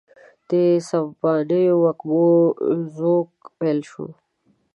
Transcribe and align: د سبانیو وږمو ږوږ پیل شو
د 0.49 0.51
سبانیو 0.89 1.75
وږمو 1.83 2.29
ږوږ 2.95 3.29
پیل 3.57 3.79
شو 3.91 4.05